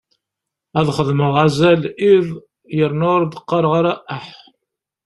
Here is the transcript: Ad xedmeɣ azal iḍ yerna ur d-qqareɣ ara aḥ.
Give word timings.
Ad 0.79 0.87
xedmeɣ 0.97 1.33
azal 1.45 1.81
iḍ 2.13 2.27
yerna 2.75 3.07
ur 3.15 3.23
d-qqareɣ 3.25 3.73
ara 3.79 3.93
aḥ. 4.15 4.25